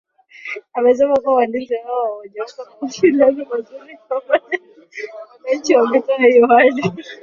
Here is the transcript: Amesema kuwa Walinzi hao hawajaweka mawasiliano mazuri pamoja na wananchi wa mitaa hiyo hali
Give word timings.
Amesema 0.73 1.15
kuwa 1.19 1.35
Walinzi 1.35 1.75
hao 1.75 2.03
hawajaweka 2.07 2.65
mawasiliano 2.71 3.45
mazuri 3.45 3.97
pamoja 4.09 4.57
na 4.59 5.37
wananchi 5.43 5.75
wa 5.75 5.89
mitaa 5.89 6.17
hiyo 6.27 6.47
hali 6.47 6.93